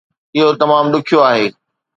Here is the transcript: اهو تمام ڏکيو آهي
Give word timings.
اهو 0.35 0.49
تمام 0.61 0.85
ڏکيو 0.93 1.19
آهي 1.29 1.45